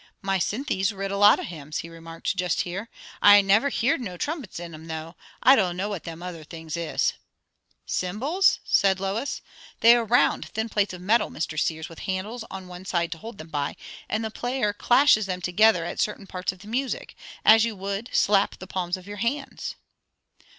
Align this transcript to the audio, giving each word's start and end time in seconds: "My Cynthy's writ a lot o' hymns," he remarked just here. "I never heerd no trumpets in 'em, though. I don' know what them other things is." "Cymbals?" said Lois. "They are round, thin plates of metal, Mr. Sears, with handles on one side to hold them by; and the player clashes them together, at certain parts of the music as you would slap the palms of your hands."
"My 0.23 0.39
Cynthy's 0.39 0.91
writ 0.91 1.11
a 1.11 1.15
lot 1.17 1.39
o' 1.39 1.43
hymns," 1.43 1.77
he 1.85 1.87
remarked 1.87 2.35
just 2.35 2.61
here. 2.61 2.89
"I 3.21 3.41
never 3.41 3.69
heerd 3.69 4.01
no 4.01 4.17
trumpets 4.17 4.59
in 4.59 4.73
'em, 4.73 4.87
though. 4.87 5.13
I 5.43 5.55
don' 5.55 5.77
know 5.77 5.89
what 5.89 6.05
them 6.05 6.23
other 6.23 6.43
things 6.43 6.75
is." 6.75 7.13
"Cymbals?" 7.85 8.57
said 8.65 8.99
Lois. 8.99 9.41
"They 9.81 9.95
are 9.95 10.03
round, 10.03 10.47
thin 10.49 10.69
plates 10.69 10.95
of 10.95 11.01
metal, 11.01 11.29
Mr. 11.29 11.55
Sears, 11.59 11.87
with 11.87 11.99
handles 11.99 12.43
on 12.49 12.67
one 12.67 12.85
side 12.85 13.11
to 13.11 13.19
hold 13.19 13.37
them 13.37 13.49
by; 13.49 13.75
and 14.09 14.25
the 14.25 14.31
player 14.31 14.73
clashes 14.73 15.27
them 15.27 15.39
together, 15.39 15.85
at 15.85 15.99
certain 15.99 16.25
parts 16.25 16.51
of 16.51 16.57
the 16.61 16.67
music 16.67 17.15
as 17.45 17.63
you 17.63 17.75
would 17.75 18.09
slap 18.11 18.57
the 18.57 18.65
palms 18.65 18.97
of 18.97 19.05
your 19.05 19.17
hands." 19.17 19.75